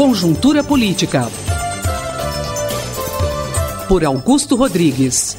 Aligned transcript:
Conjuntura 0.00 0.64
Política. 0.64 1.28
Por 3.86 4.02
Augusto 4.02 4.56
Rodrigues. 4.56 5.36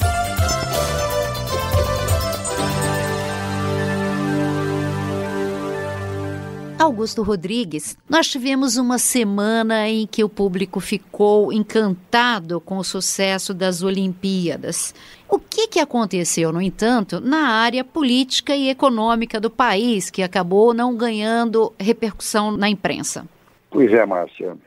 Augusto 6.77 7.23
Rodrigues, 7.23 7.97
nós 8.07 8.27
tivemos 8.27 8.77
uma 8.77 8.99
semana 8.99 9.89
em 9.89 10.05
que 10.05 10.23
o 10.23 10.29
público 10.29 10.79
ficou 10.79 11.51
encantado 11.51 12.61
com 12.61 12.77
o 12.77 12.83
sucesso 12.83 13.55
das 13.55 13.81
Olimpíadas. 13.81 14.93
O 15.27 15.39
que, 15.39 15.69
que 15.69 15.79
aconteceu, 15.79 16.53
no 16.53 16.61
entanto, 16.61 17.19
na 17.19 17.47
área 17.47 17.83
política 17.83 18.55
e 18.55 18.69
econômica 18.69 19.39
do 19.39 19.49
país, 19.49 20.11
que 20.11 20.21
acabou 20.21 20.71
não 20.71 20.95
ganhando 20.95 21.73
repercussão 21.79 22.55
na 22.55 22.69
imprensa? 22.69 23.25
Pois 23.71 23.89
é, 23.93 24.05
Márcia, 24.05 24.57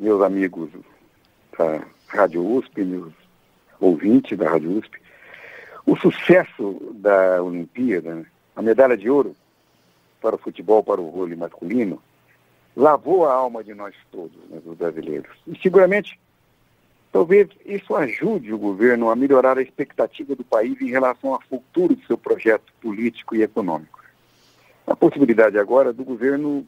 meus 0.00 0.22
amigos 0.22 0.70
da 1.58 1.82
Rádio 2.08 2.42
USP, 2.42 2.82
meus 2.82 3.12
ouvintes 3.78 4.38
da 4.38 4.48
Rádio 4.48 4.78
USP, 4.78 4.98
o 5.84 5.94
sucesso 5.96 6.80
da 6.94 7.42
Olimpíada, 7.42 8.24
a 8.56 8.62
medalha 8.62 8.96
de 8.96 9.10
ouro, 9.10 9.36
para 10.18 10.36
o 10.36 10.38
futebol, 10.38 10.82
para 10.82 10.98
o 10.98 11.10
vôlei 11.10 11.36
masculino, 11.36 12.02
lavou 12.74 13.26
a 13.26 13.34
alma 13.34 13.62
de 13.62 13.74
nós 13.74 13.94
todos, 14.10 14.38
né, 14.48 14.58
dos 14.64 14.78
brasileiros. 14.78 15.36
E 15.46 15.58
seguramente, 15.58 16.18
talvez 17.12 17.50
isso 17.66 17.94
ajude 17.94 18.50
o 18.50 18.58
governo 18.58 19.10
a 19.10 19.14
melhorar 19.14 19.58
a 19.58 19.62
expectativa 19.62 20.34
do 20.34 20.42
país 20.42 20.80
em 20.80 20.88
relação 20.88 21.34
ao 21.34 21.42
futuro 21.42 21.94
do 21.94 22.06
seu 22.06 22.16
projeto 22.16 22.72
político 22.80 23.36
e 23.36 23.42
econômico. 23.42 24.02
A 24.86 24.96
possibilidade 24.96 25.58
agora 25.58 25.92
do 25.92 26.02
governo 26.02 26.66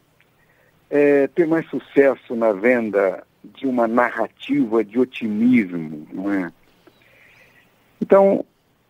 é, 0.91 1.27
ter 1.29 1.47
mais 1.47 1.69
sucesso 1.69 2.35
na 2.35 2.53
venda 2.53 3.25
de 3.45 3.67
uma 3.67 3.87
narrativa 3.87 4.85
de 4.85 4.99
otimismo, 4.99 6.07
não 6.13 6.33
é? 6.33 6.53
Então, 8.01 8.45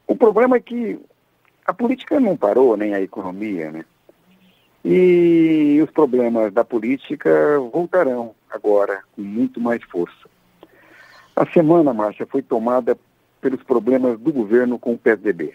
o 0.06 0.16
problema 0.16 0.56
é 0.56 0.60
que 0.60 0.98
a 1.64 1.74
política 1.74 2.20
não 2.20 2.36
parou, 2.36 2.76
nem 2.76 2.94
a 2.94 3.00
economia, 3.00 3.70
né? 3.70 3.84
E 4.84 5.80
os 5.82 5.90
problemas 5.90 6.52
da 6.52 6.64
política 6.64 7.58
voltarão 7.72 8.34
agora 8.48 9.02
com 9.14 9.22
muito 9.22 9.60
mais 9.60 9.82
força. 9.82 10.28
A 11.34 11.44
semana, 11.46 11.92
Márcia, 11.92 12.24
foi 12.24 12.40
tomada 12.40 12.96
pelos 13.40 13.62
problemas 13.62 14.18
do 14.18 14.32
governo 14.32 14.78
com 14.78 14.94
o 14.94 14.98
PSDB. 14.98 15.54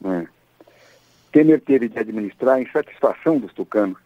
Né? 0.00 0.26
Temer 1.32 1.60
teve 1.60 1.88
de 1.88 1.98
administrar 1.98 2.56
a 2.56 2.62
insatisfação 2.62 3.38
dos 3.38 3.52
tucanos, 3.52 3.98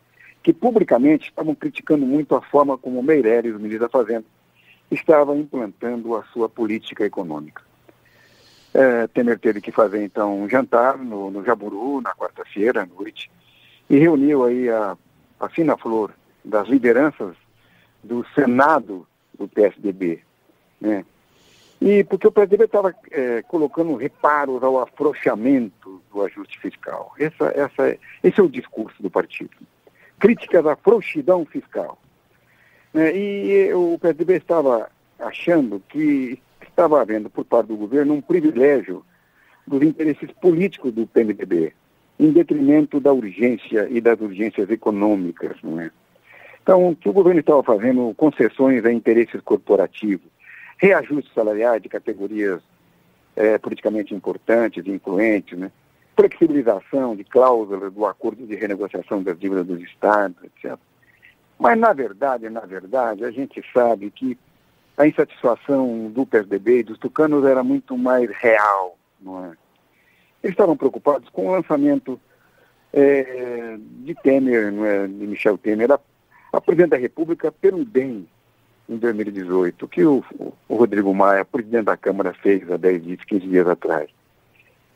que 0.45 0.53
publicamente 0.53 1.31
estavam 1.31 1.55
criticando 1.55 2.05
muito 2.05 2.37
a 2.37 2.43
forma 2.43 2.77
como 2.77 3.03
Meirelles, 3.03 3.57
o 3.57 3.59
ministro 3.59 3.81
da 3.81 3.89
Fazenda, 3.89 4.27
estava 4.91 5.35
implantando 5.35 6.15
a 6.15 6.23
sua 6.25 6.51
política 6.51 7.03
econômica. 7.03 7.63
É, 8.75 9.07
Temer 9.07 9.39
teve 9.39 9.63
que 9.63 9.73
fazer, 9.73 10.05
então, 10.05 10.43
um 10.43 10.49
jantar 10.49 10.99
no, 10.99 11.31
no 11.31 11.43
Jaburu, 11.43 12.03
na 12.03 12.15
quarta-feira 12.15 12.83
à 12.83 12.87
noite, 12.87 13.31
e 13.89 13.97
reuniu 13.97 14.45
aí 14.45 14.69
a, 14.69 14.99
a 15.41 15.49
fina 15.49 15.79
flor 15.79 16.13
das 16.45 16.69
lideranças 16.69 17.35
do 18.03 18.27
Senado 18.35 19.07
do 19.39 19.49
PSDB, 19.49 20.21
né? 20.79 21.07
E 21.81 22.05
porque 22.05 22.27
o 22.27 22.33
PSDB 22.33 22.65
estava 22.65 22.95
é, 23.11 23.43
colocando 23.43 23.97
reparos 23.97 24.63
ao 24.63 24.81
afrouxamento 24.81 26.03
do 26.13 26.23
ajuste 26.23 26.59
fiscal. 26.59 27.15
Essa, 27.19 27.47
essa, 27.55 27.99
esse 28.23 28.41
é 28.41 28.43
o 28.43 28.49
discurso 28.49 29.03
do 29.03 29.11
partido. 29.11 29.57
Críticas 30.25 30.65
à 30.65 30.75
frouxidão 30.75 31.45
fiscal. 31.45 31.99
Né? 32.95 33.15
E 33.15 33.75
o 33.75 33.99
PSDB 33.99 34.37
estava 34.37 34.89
achando 35.19 35.83
que 35.87 36.41
estava 36.67 36.99
havendo 36.99 37.29
por 37.29 37.45
parte 37.45 37.67
do 37.67 37.77
governo 37.77 38.15
um 38.15 38.23
privilégio 38.23 39.05
dos 39.67 39.83
interesses 39.83 40.31
políticos 40.41 40.95
do 40.95 41.07
PMDB, 41.07 41.75
em 42.19 42.33
detrimento 42.33 42.99
da 43.01 43.13
urgência 43.13 43.87
e 43.91 44.01
das 44.01 44.19
urgências 44.19 44.71
econômicas, 44.71 45.59
não 45.63 45.79
é? 45.79 45.91
Então, 46.63 46.89
o 46.89 46.97
que 46.97 47.11
o 47.11 47.13
governo 47.13 47.41
estava 47.41 47.63
fazendo, 47.63 48.15
concessões 48.17 48.83
a 48.87 48.91
interesses 48.91 49.43
corporativos, 49.43 50.31
reajustes 50.79 51.35
salariais 51.35 51.83
de 51.83 51.91
categorias 51.91 52.63
é, 53.37 53.59
politicamente 53.59 54.15
importantes 54.15 54.87
e 54.87 54.91
influentes, 54.91 55.59
né? 55.59 55.71
Flexibilização 56.17 57.17
de 57.17 57.25
cláusulas 57.25 57.93
do 57.93 58.07
acordo 58.07 58.47
de 58.47 58.55
renegociação 58.55 59.23
das 59.23 59.39
dívidas 59.39 59.67
dos 59.67 59.81
estados, 59.83 60.37
etc. 60.45 60.79
Mas, 61.59 61.79
na 61.79 61.93
verdade, 61.93 62.49
na 62.51 62.61
verdade, 62.61 63.25
a 63.25 63.31
gente 63.31 63.63
sabe 63.73 64.11
que 64.11 64.39
a 64.97 65.07
insatisfação 65.07 66.11
do 66.11 66.25
PSDB 66.25 66.81
e 66.81 66.85
dos 66.85 66.99
tucanos 66.99 67.45
era 67.45 67.63
muito 67.65 67.97
mais 67.99 68.31
real, 68.31 68.97
não 69.21 69.45
é? 69.45 69.53
Eles 70.43 70.53
estavam 70.53 70.77
preocupados 70.77 71.29
com 71.31 71.49
o 71.49 71.53
lançamento 71.53 72.21
é, 72.93 73.77
de 73.79 74.15
Temer, 74.17 74.73
é, 74.85 75.07
de 75.07 75.27
Michel 75.27 75.59
Temer, 75.59 75.91
a, 75.91 75.99
a 76.53 76.61
presidente 76.61 76.91
da 76.91 76.97
República, 76.97 77.51
pelo 77.51 77.85
DEM, 77.85 78.29
em 78.89 78.97
2018, 78.97 79.89
que 79.89 80.05
o, 80.05 80.23
o, 80.69 80.77
Rodrigo 80.77 81.13
Maia, 81.15 81.45
presidente 81.45 81.87
da 81.87 81.97
Câmara, 81.97 82.35
fez 82.35 82.71
há 82.71 82.77
10 82.77 83.03
dias, 83.03 83.25
15 83.25 83.47
dias 83.47 83.67
atrás. 83.67 84.11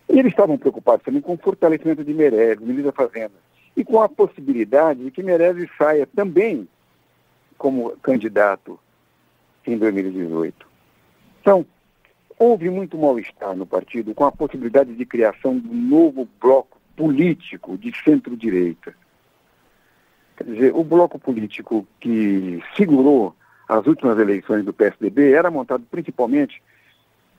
E 0.08 0.18
eles 0.18 0.32
estavam 0.32 0.56
preocupados 0.56 1.04
também 1.04 1.20
com 1.20 1.34
o 1.34 1.38
fortalecimento 1.38 2.02
de 2.02 2.14
Meirelles, 2.14 2.60
ministro 2.60 2.84
da 2.84 2.92
Fazenda, 2.92 3.34
e 3.76 3.84
com 3.84 4.00
a 4.00 4.08
possibilidade 4.08 5.04
de 5.04 5.10
que 5.10 5.22
Meirelles 5.22 5.68
saia 5.76 6.06
também 6.06 6.68
como 7.56 7.90
candidato 7.98 8.78
em 9.66 9.76
2018. 9.76 10.66
Então, 11.40 11.66
houve 12.38 12.70
muito 12.70 12.96
mal-estar 12.96 13.54
no 13.54 13.66
partido 13.66 14.14
com 14.14 14.24
a 14.24 14.32
possibilidade 14.32 14.94
de 14.94 15.04
criação 15.04 15.58
de 15.58 15.68
um 15.68 15.74
novo 15.74 16.28
bloco 16.40 16.78
político 16.96 17.76
de 17.76 17.92
centro-direita. 18.02 18.94
Quer 20.36 20.44
dizer, 20.44 20.74
o 20.74 20.84
bloco 20.84 21.18
político 21.18 21.86
que 22.00 22.62
segurou 22.76 23.34
as 23.68 23.86
últimas 23.86 24.18
eleições 24.18 24.64
do 24.64 24.72
PSDB 24.72 25.32
era 25.32 25.50
montado 25.50 25.84
principalmente 25.90 26.62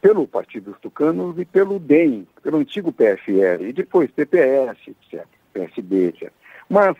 pelo 0.02 0.28
Partido 0.28 0.72
dos 0.72 0.80
Tucanos 0.80 1.38
e 1.38 1.46
pelo 1.46 1.80
DEM, 1.80 2.28
pelo 2.42 2.58
antigo 2.58 2.92
PFL, 2.92 3.64
e 3.68 3.74
depois 3.74 4.10
PPS, 4.12 4.78
etc., 4.88 5.26
PSB, 5.54 6.08
etc. 6.08 6.32
Mas 6.70 6.96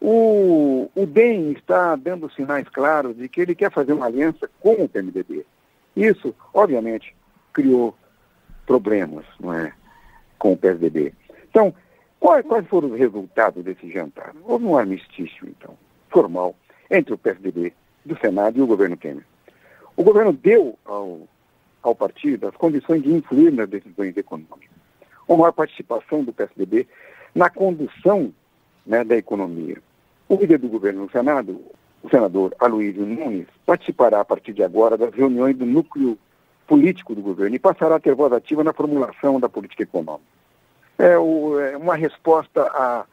o, 0.00 0.90
o 0.94 1.06
DEM 1.06 1.52
está 1.52 1.94
dando 1.96 2.30
sinais 2.30 2.68
claros 2.68 3.16
de 3.16 3.28
que 3.28 3.40
ele 3.40 3.54
quer 3.54 3.70
fazer 3.70 3.92
uma 3.92 4.06
aliança 4.06 4.50
com 4.60 4.72
o 4.72 4.88
PMDB. 4.88 5.46
Isso, 5.94 6.34
obviamente, 6.52 7.14
criou 7.52 7.96
problemas 8.66 9.24
não 9.40 9.52
é, 9.52 9.72
com 10.38 10.52
o 10.52 10.56
PSDB. 10.56 11.14
Então, 11.48 11.72
quais, 12.20 12.44
quais 12.44 12.66
foram 12.66 12.90
os 12.90 12.98
resultados 12.98 13.64
desse 13.64 13.90
jantar? 13.90 14.34
Houve 14.44 14.66
um 14.66 14.76
armistício, 14.76 15.48
então, 15.48 15.76
formal, 16.10 16.54
entre 16.90 17.14
o 17.14 17.18
PSDB 17.18 17.72
do 18.04 18.18
Senado 18.18 18.58
e 18.58 18.62
o 18.62 18.66
governo 18.66 18.96
Temer. 18.96 19.24
O 19.96 20.02
governo 20.02 20.32
deu 20.32 20.78
ao, 20.84 21.26
ao 21.88 21.94
partido 21.94 22.48
as 22.48 22.56
condições 22.56 23.02
de 23.02 23.12
influir 23.12 23.52
nas 23.52 23.68
decisões 23.68 24.16
econômicas. 24.16 24.70
Uma 25.28 25.38
maior 25.38 25.52
participação 25.52 26.24
do 26.24 26.32
PSDB 26.32 26.86
na 27.34 27.50
condução 27.50 28.32
né, 28.86 29.04
da 29.04 29.16
economia. 29.16 29.76
O 30.28 30.36
líder 30.36 30.58
do 30.58 30.68
governo 30.68 31.04
no 31.04 31.10
Senado, 31.10 31.60
o 32.02 32.08
senador 32.08 32.54
Aloysio 32.58 33.04
Nunes 33.04 33.46
participará 33.64 34.20
a 34.20 34.24
partir 34.24 34.52
de 34.52 34.62
agora 34.62 34.96
das 34.96 35.12
reuniões 35.14 35.56
do 35.56 35.66
núcleo 35.66 36.18
político 36.66 37.14
do 37.14 37.22
governo 37.22 37.54
e 37.54 37.60
passará 37.60 37.96
a 37.96 38.00
ter 38.00 38.14
voz 38.14 38.32
ativa 38.32 38.64
na 38.64 38.72
formulação 38.72 39.38
da 39.38 39.48
política 39.48 39.82
econômica. 39.82 40.24
É, 40.98 41.16
o, 41.18 41.60
é 41.60 41.76
uma 41.76 41.94
resposta 41.94 42.62
à 42.62 43.04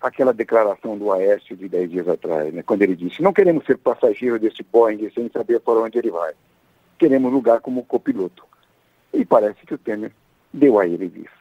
aquela 0.00 0.32
declaração 0.32 0.96
do 0.96 1.12
Aécio 1.12 1.56
de 1.56 1.68
dez 1.68 1.90
dias 1.90 2.08
atrás, 2.08 2.52
né, 2.54 2.62
quando 2.62 2.82
ele 2.82 2.96
disse: 2.96 3.22
não 3.22 3.32
queremos 3.32 3.64
ser 3.64 3.76
passageiros 3.78 4.40
desse 4.40 4.62
Boeing 4.62 5.10
sem 5.10 5.28
saber 5.28 5.60
para 5.60 5.80
onde 5.80 5.98
ele 5.98 6.10
vai. 6.10 6.32
Queremos 6.98 7.32
lugar 7.32 7.60
como 7.60 7.84
copiloto. 7.84 8.44
E 9.12 9.24
parece 9.24 9.64
que 9.64 9.74
o 9.74 9.78
Temer 9.78 10.12
deu 10.52 10.78
a 10.78 10.86
ele 10.86 11.06
isso. 11.06 11.38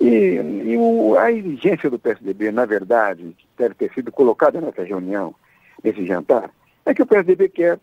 E, 0.00 0.34
e 0.64 0.76
o, 0.76 1.16
a 1.16 1.30
exigência 1.30 1.88
do 1.88 1.98
PSDB, 1.98 2.50
na 2.50 2.64
verdade, 2.64 3.34
que 3.38 3.46
deve 3.56 3.74
ter 3.74 3.92
sido 3.92 4.10
colocada 4.10 4.60
nessa 4.60 4.82
reunião, 4.82 5.34
nesse 5.82 6.04
jantar, 6.04 6.50
é 6.84 6.92
que 6.92 7.02
o 7.02 7.06
PSDB 7.06 7.48
quer 7.48 7.78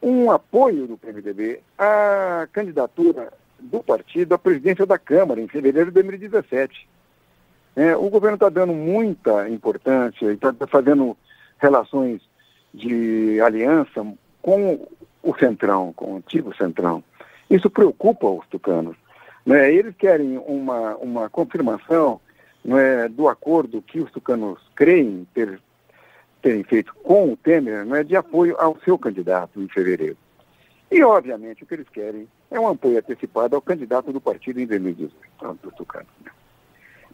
um 0.00 0.30
apoio 0.30 0.86
do 0.86 0.96
PMDB 0.96 1.60
à 1.76 2.46
candidatura 2.52 3.32
do 3.58 3.82
partido 3.82 4.34
à 4.34 4.38
presidência 4.38 4.86
da 4.86 4.98
Câmara 4.98 5.40
em 5.40 5.48
fevereiro 5.48 5.90
de 5.90 5.94
2017. 5.94 6.88
É, 7.74 7.96
o 7.96 8.08
governo 8.08 8.36
está 8.36 8.48
dando 8.48 8.72
muita 8.72 9.48
importância 9.48 10.26
e 10.26 10.34
está 10.34 10.54
fazendo 10.68 11.16
relações 11.58 12.22
de 12.72 13.40
aliança 13.40 14.06
com 14.40 14.86
o 15.30 15.36
Centrão, 15.38 15.92
com 15.92 16.14
o 16.14 16.16
antigo 16.16 16.54
Centrão. 16.56 17.02
Isso 17.50 17.68
preocupa 17.68 18.26
os 18.26 18.46
tucanos. 18.46 18.96
Né? 19.44 19.72
Eles 19.72 19.94
querem 19.96 20.38
uma, 20.38 20.96
uma 20.96 21.30
confirmação 21.30 22.20
né, 22.64 23.08
do 23.08 23.28
acordo 23.28 23.82
que 23.82 24.00
os 24.00 24.10
tucanos 24.10 24.58
creem 24.74 25.26
ter 25.34 25.60
terem 26.42 26.62
feito 26.62 26.94
com 27.02 27.32
o 27.32 27.36
Temer 27.36 27.84
não 27.84 27.96
é 27.96 28.04
de 28.04 28.14
apoio 28.14 28.56
ao 28.60 28.78
seu 28.84 28.96
candidato 28.96 29.60
em 29.60 29.66
fevereiro. 29.66 30.16
E, 30.90 31.02
obviamente, 31.02 31.64
o 31.64 31.66
que 31.66 31.74
eles 31.74 31.88
querem 31.88 32.28
é 32.50 32.60
um 32.60 32.68
apoio 32.68 32.98
antecipado 32.98 33.56
ao 33.56 33.62
candidato 33.62 34.12
do 34.12 34.20
partido 34.20 34.60
em 34.60 34.66
2018, 34.66 35.58
do 35.60 35.72
Tucano. 35.72 36.06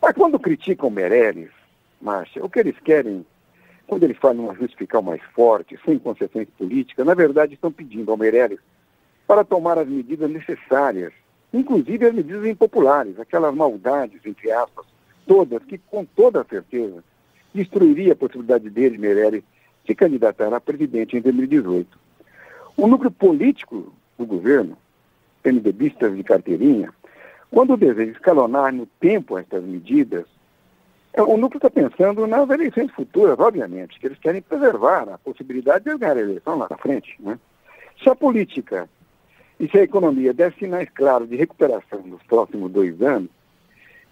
Mas 0.03 0.13
quando 0.15 0.39
criticam 0.39 0.91
Meirelles, 0.91 1.51
Márcia, 1.99 2.45
o 2.45 2.51
que 2.51 2.59
eles 2.59 2.79
querem, 2.81 3.25
quando 3.87 4.05
eles 4.05 4.17
falam 4.17 4.47
um 4.47 4.51
ajuste 4.51 4.77
fiscal 4.77 5.03
mais 5.03 5.23
forte, 5.35 5.79
sem 5.85 5.99
concessões 5.99 6.49
políticas, 6.57 7.05
na 7.05 7.15
verdade 7.15 7.55
estão 7.55 7.71
pedindo 7.71 8.11
ao 8.11 8.17
Meirelles 8.17 8.61
para 9.27 9.45
tomar 9.45 9.79
as 9.79 9.89
medidas 9.89 10.31
necessárias, 10.31 11.13
inclusive 11.53 12.07
as 12.07 12.15
medidas 12.15 12.45
impopulares, 12.47 13.19
aquelas 13.19 13.55
maldades, 13.55 14.21
entre 14.25 14.51
aspas, 14.51 14.87
todas, 15.27 15.63
que 15.65 15.79
com 15.79 16.05
toda 16.05 16.45
certeza 16.45 17.03
destruiria 17.55 18.13
a 18.13 18.17
possibilidade 18.17 18.71
dele, 18.71 18.99
Meirelles, 18.99 19.45
se 19.87 19.95
candidatar 19.95 20.53
a 20.53 20.61
presidente 20.61 21.17
em 21.17 21.21
2018. 21.21 21.99
O 22.77 22.87
núcleo 22.87 23.11
político 23.11 23.93
do 24.19 24.25
governo, 24.25 24.77
PMDBistas 25.43 26.17
de 26.17 26.23
carteirinha, 26.23 26.93
quando 27.51 27.77
deseja 27.77 28.13
escalonar 28.13 28.73
no 28.73 28.87
tempo 28.87 29.37
estas 29.37 29.63
medidas, 29.63 30.25
o 31.21 31.37
núcleo 31.37 31.59
está 31.59 31.69
pensando 31.69 32.27
nas 32.27 32.49
eleições 32.49 32.91
futuras, 32.93 33.39
obviamente, 33.39 34.01
que 34.01 34.07
eles 34.07 34.19
querem 34.19 34.41
preservar 34.41 35.09
a 35.11 35.19
possibilidade 35.19 35.85
de 35.85 35.99
ganhar 35.99 36.17
a 36.17 36.21
eleição 36.21 36.57
lá 36.57 36.67
na 36.71 36.79
frente. 36.79 37.17
Né? 37.21 37.39
Se 38.03 38.09
a 38.09 38.15
política 38.15 38.89
e 39.61 39.69
se 39.69 39.79
a 39.79 39.83
economia 39.83 40.33
der 40.33 40.55
sinais 40.55 40.89
claros 40.89 41.29
de 41.29 41.37
recuperação 41.37 42.03
nos 42.03 42.23
próximos 42.23 42.71
dois 42.73 43.01
anos, 43.03 43.29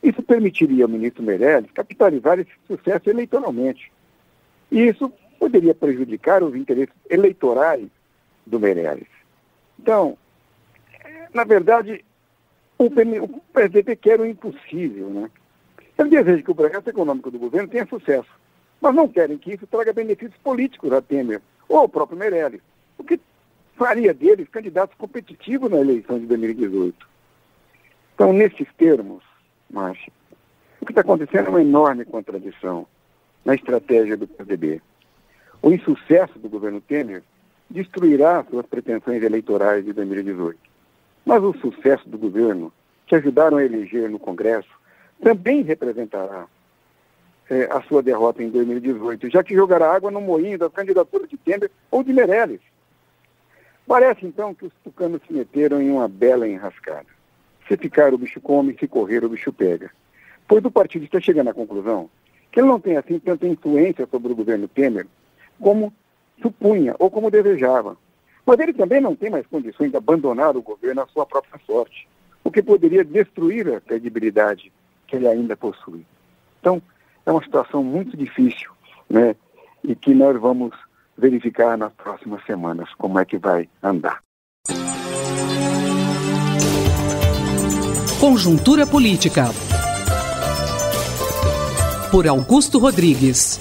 isso 0.03 0.23
permitiria 0.23 0.85
ao 0.85 0.91
ministro 0.91 1.23
Meirelles 1.23 1.71
capitalizar 1.73 2.39
esse 2.39 2.53
sucesso 2.67 3.09
eleitoralmente. 3.09 3.91
E 4.71 4.87
isso 4.89 5.13
poderia 5.39 5.75
prejudicar 5.75 6.43
os 6.43 6.55
interesses 6.55 6.95
eleitorais 7.09 7.89
do 8.47 8.61
Meirelles. 8.61 9.09
Então, 9.79 10.17
na 11.33 11.45
verdade, 11.45 12.05
o, 12.79 12.85
o 12.85 13.41
PSDB 13.53 13.97
quer 13.97 14.21
o 14.21 14.27
impossível, 14.27 15.09
né? 15.09 15.31
Ele 16.01 16.09
deseja 16.09 16.43
que 16.43 16.51
o 16.51 16.55
projeto 16.55 16.89
econômico 16.89 17.31
do 17.31 17.39
governo 17.39 17.69
tenha 17.69 17.87
sucesso, 17.87 18.31
mas 18.81 18.95
não 18.95 19.07
querem 19.07 19.37
que 19.37 19.53
isso 19.53 19.67
traga 19.67 19.93
benefícios 19.93 20.41
políticos 20.43 20.91
a 20.93 21.03
Temer 21.03 21.43
ou 21.69 21.77
ao 21.77 21.89
próprio 21.91 22.19
Meirelles, 22.19 22.63
o 22.97 23.05
que 23.05 23.21
faria 23.77 24.15
deles 24.15 24.49
candidatos 24.49 24.97
competitivos 24.97 25.71
na 25.71 25.79
eleição 25.79 26.19
de 26.19 26.25
2018. 26.25 27.07
Então, 28.15 28.33
nesses 28.33 28.67
termos, 28.79 29.23
Márcia, 29.71 30.11
o 30.81 30.87
que 30.87 30.93
está 30.93 31.03
acontecendo 31.03 31.49
é 31.49 31.51
uma 31.51 31.61
enorme 31.61 32.07
contradição 32.07 32.87
na 33.45 33.55
estratégia 33.55 34.17
do 34.17 34.27
PSDB. 34.27 34.81
O 35.61 35.71
insucesso 35.71 36.39
do 36.39 36.49
governo 36.49 36.81
Temer 36.81 37.23
destruirá 37.69 38.43
suas 38.49 38.65
pretensões 38.65 39.23
eleitorais 39.23 39.85
de 39.85 39.93
2018. 39.93 40.59
Mas 41.27 41.43
o 41.43 41.53
sucesso 41.59 42.09
do 42.09 42.17
governo, 42.17 42.73
que 43.07 43.15
ajudaram 43.15 43.59
a 43.59 43.65
eleger 43.65 44.09
no 44.09 44.19
Congresso, 44.19 44.80
também 45.23 45.63
representará 45.63 46.47
é, 47.49 47.65
a 47.71 47.83
sua 47.83 48.03
derrota 48.03 48.43
em 48.43 48.49
2018, 48.49 49.31
já 49.31 49.43
que 49.43 49.55
jogará 49.55 49.93
água 49.93 50.11
no 50.11 50.21
moinho 50.21 50.59
da 50.59 50.71
candidatura 50.71 51.27
de 51.27 51.37
Temer 51.37 51.71
ou 51.91 52.03
de 52.03 52.13
Meirelles. 52.13 52.61
Parece 53.87 54.25
então 54.25 54.55
que 54.55 54.67
os 54.67 54.73
tucanos 54.85 55.21
se 55.27 55.33
meteram 55.33 55.83
em 55.83 55.91
uma 55.91 56.07
bela 56.07 56.49
enrascada. 56.49 57.07
Se 57.67 57.77
ficar 57.77 58.15
o 58.15 58.19
bicho 58.19 58.41
come, 58.41 58.77
se 58.79 58.87
correr 58.87 59.25
o 59.25 59.29
bicho 59.29 59.53
pega. 59.53 59.91
Pois 60.47 60.65
o 60.65 60.71
partido 60.71 61.05
está 61.05 61.21
chegando 61.21 61.51
à 61.51 61.55
conclusão 61.55 62.09
que 62.53 62.61
ele 62.61 62.69
não 62.69 62.81
tem 62.81 62.97
assim 62.97 63.19
tanta 63.19 63.47
influência 63.47 64.07
sobre 64.11 64.33
o 64.33 64.37
governo 64.37 64.67
Temer 64.69 65.07
como 65.61 65.93
supunha 66.41 66.95
ou 66.99 67.11
como 67.11 67.31
desejava. 67.31 67.97
Mas 68.45 68.59
ele 68.59 68.73
também 68.73 69.01
não 69.01 69.15
tem 69.15 69.31
mais 69.31 69.47
condições 69.47 69.91
de 69.91 69.97
abandonar 69.97 70.57
o 70.57 70.63
governo 70.63 71.03
à 71.03 71.07
sua 71.07 71.27
própria 71.27 71.61
sorte, 71.67 72.09
o 72.43 72.51
que 72.51 72.63
poderia 72.63 73.05
destruir 73.05 73.69
a 73.73 73.81
credibilidade 73.81 74.73
que 75.11 75.17
ele 75.17 75.27
ainda 75.27 75.57
possui. 75.57 76.07
Então, 76.61 76.81
é 77.27 77.33
uma 77.33 77.43
situação 77.43 77.83
muito 77.83 78.17
difícil, 78.17 78.71
né? 79.09 79.35
E 79.83 79.95
que 79.97 80.15
nós 80.15 80.41
vamos 80.41 80.73
verificar 81.19 81.77
nas 81.77 81.93
próximas 81.93 82.43
semanas 82.45 82.89
como 82.95 83.19
é 83.19 83.25
que 83.25 83.37
vai 83.37 83.69
andar. 83.83 84.21
Conjuntura 88.21 88.87
Política. 88.87 89.47
Por 92.11 92.29
Augusto 92.29 92.79
Rodrigues. 92.79 93.59